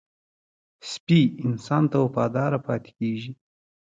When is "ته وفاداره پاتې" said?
1.91-2.91